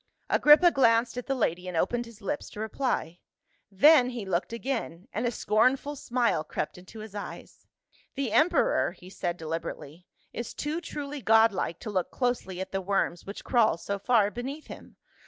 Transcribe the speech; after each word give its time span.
Agrippa 0.31 0.71
glanced 0.71 1.15
at 1.15 1.27
the 1.27 1.35
lady 1.35 1.67
and 1.67 1.77
opened 1.77 2.07
his 2.07 2.23
lips 2.23 2.49
to 2.49 2.59
reply, 2.59 3.19
then 3.69 4.09
he 4.09 4.25
looked 4.25 4.51
again, 4.51 5.07
and 5.13 5.27
a 5.27 5.31
scornful 5.31 5.95
smile 5.95 6.43
crept 6.43 6.75
HERODIAS. 6.77 7.13
149 7.13 7.37
into 7.37 7.37
his 7.37 7.53
eyes. 7.59 7.67
"The 8.15 8.31
emperor," 8.31 8.91
he 8.93 9.11
said 9.11 9.37
deHberatcly, 9.37 10.05
"is 10.33 10.55
too 10.55 10.81
truly 10.81 11.21
god 11.21 11.51
lik'e 11.51 11.77
to 11.81 11.91
look 11.91 12.09
closely 12.09 12.59
at 12.59 12.71
the 12.71 12.81
worms 12.81 13.27
which 13.27 13.43
crawl 13.43 13.77
so 13.77 13.99
far 13.99 14.31
beneath 14.31 14.65
him. 14.65 14.95